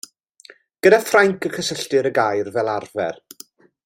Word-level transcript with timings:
Gyda 0.87 0.99
Ffrainc 1.09 1.47
y 1.49 1.53
cysylltir 1.57 2.11
y 2.13 2.15
gair 2.23 2.51
fel 2.57 2.73
arfer. 2.77 3.15